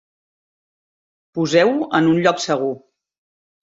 [1.39, 2.75] Poseu-ho en un lloc segur.